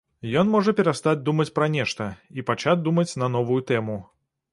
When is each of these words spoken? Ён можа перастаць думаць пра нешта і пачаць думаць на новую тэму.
Ён 0.41 0.47
можа 0.53 0.71
перастаць 0.77 1.19
думаць 1.27 1.53
пра 1.59 1.67
нешта 1.75 2.07
і 2.39 2.45
пачаць 2.49 2.75
думаць 2.87 3.17
на 3.25 3.29
новую 3.35 3.59
тэму. 3.73 3.99